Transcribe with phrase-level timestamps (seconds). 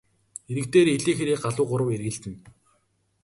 [0.51, 2.39] Эрэг дээр элээ хэрээ галуу гурав эргэлдэнэ.